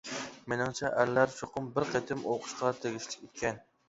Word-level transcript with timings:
مېنىڭچە 0.51 0.89
ئەرلەر 1.01 1.33
چوقۇم 1.39 1.67
بىر 1.75 1.85
قېتىم 1.89 2.23
ئوقۇشقا 2.31 2.73
تېگىشلىك 2.79 3.29
ئىكەن. 3.29 3.61